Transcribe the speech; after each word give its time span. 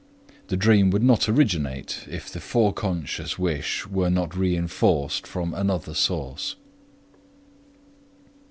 The 0.47 0.57
dream 0.57 0.89
would 0.89 1.03
not 1.03 1.29
originate 1.29 2.07
if 2.09 2.27
the 2.27 2.39
foreconscious 2.39 3.37
wish 3.37 3.85
were 3.85 4.09
not 4.09 4.35
reinforced 4.35 5.27
from 5.27 5.53
another 5.53 5.93
source. 5.93 6.55